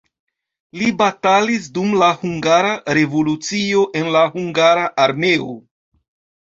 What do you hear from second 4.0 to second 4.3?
en la